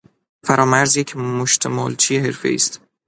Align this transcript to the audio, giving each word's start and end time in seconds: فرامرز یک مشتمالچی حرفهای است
فرامرز 0.45 0.97
یک 0.97 1.17
مشتمالچی 1.17 2.17
حرفهای 2.17 2.55
است 2.55 2.81